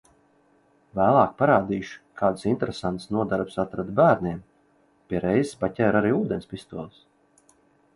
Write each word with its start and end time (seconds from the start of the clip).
Vēlāk 0.99 1.35
parādīšu, 1.41 1.99
kādas 2.23 2.47
interesantas 2.53 3.07
nodarbes 3.19 3.61
atradu 3.67 3.97
bērniem. 4.03 4.43
Pie 5.11 5.25
reizes 5.31 5.57
paķēru 5.65 6.05
arī 6.05 6.17
ūdens 6.23 6.55
pistoles. 6.57 7.03